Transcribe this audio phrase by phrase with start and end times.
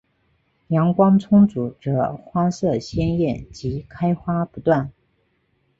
[0.69, 4.91] 阳光充足则花色鲜艳及开花不断。